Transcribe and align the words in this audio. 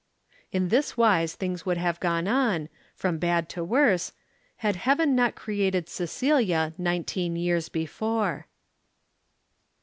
In 0.51 0.69
this 0.69 0.97
wise 0.97 1.35
things 1.35 1.63
would 1.67 1.77
have 1.77 1.99
gone 1.99 2.27
on 2.27 2.69
from 2.95 3.19
bad 3.19 3.47
to 3.49 3.63
worse 3.63 4.13
had 4.55 4.75
Heaven 4.75 5.15
not 5.15 5.35
created 5.35 5.87
Cecilia 5.87 6.73
nineteen 6.79 7.35
years 7.35 7.69
before. 7.69 8.47